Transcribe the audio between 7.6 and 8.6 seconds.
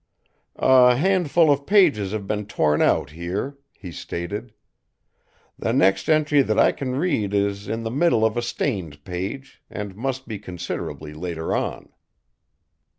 in the middle of a